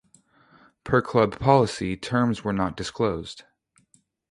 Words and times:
Per 0.83 0.99
club 1.03 1.37
policy, 1.37 1.95
terms 1.95 2.43
were 2.43 2.51
not 2.53 2.75
disclosed. 2.75 3.43